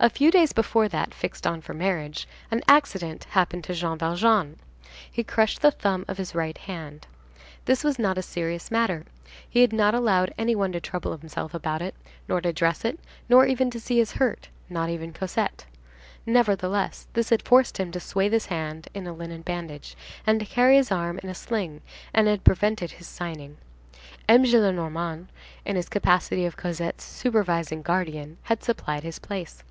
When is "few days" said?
0.10-0.52